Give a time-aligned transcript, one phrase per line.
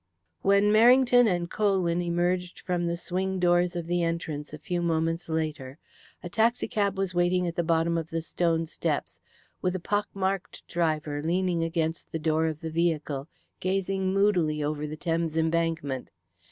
[0.41, 5.29] When Merrington and Colwyn emerged from the swing doors of the entrance a few moments
[5.29, 5.77] later,
[6.23, 9.19] a taxi cab was waiting at the bottom of the stone steps,
[9.61, 13.27] with a pockmarked driver leaning against the door of the vehicle,
[13.59, 16.09] gazing moodily over the Thames Embankment.